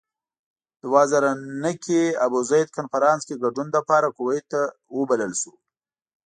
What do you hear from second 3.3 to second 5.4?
ګډون لپاره کویت ته وبلل